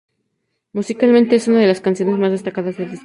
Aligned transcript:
Musicalmente, 0.73 1.35
es 1.35 1.47
una 1.47 1.59
de 1.59 1.67
las 1.67 1.79
canciones 1.79 2.17
más 2.17 2.31
destacadas 2.31 2.75
del 2.75 2.89
disco. 2.89 2.99